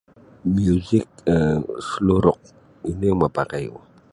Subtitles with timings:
[0.53, 2.41] Miuzik um slow rock
[2.89, 3.79] ino mapakaiku.